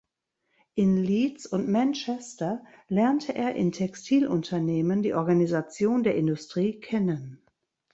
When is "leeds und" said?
1.05-1.69